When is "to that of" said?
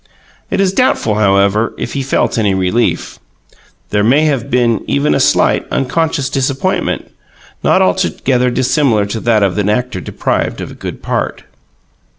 9.05-9.59